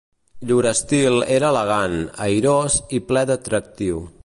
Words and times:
Llur 0.51 0.63
estil 0.69 1.17
era 1.35 1.51
elegant, 1.55 1.95
airós 2.29 2.79
i 3.01 3.05
ple 3.13 3.27
d'atractiu. 3.33 4.03